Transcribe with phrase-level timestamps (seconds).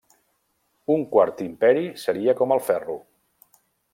[0.93, 2.99] Un quart imperi seria com el ferro.